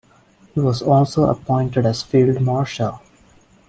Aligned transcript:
He 0.55 0.59
was 0.59 0.81
also 0.81 1.29
appointed 1.29 1.85
as 1.85 2.01
field 2.01 2.41
marshal. 2.41 3.03